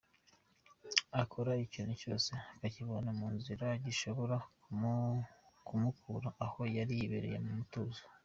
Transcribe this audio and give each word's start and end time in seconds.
Akora 1.21 1.51
ikintu 1.65 1.93
cyose 2.01 2.29
akakivana 2.53 3.11
mu 3.19 3.27
nzira 3.35 3.67
gishobora 3.85 4.35
kumukura 5.65 6.29
aho 6.45 6.59
yari 6.75 6.93
yibereye 6.99 7.37
mu 7.45 7.51
mutuzo. 7.59 8.01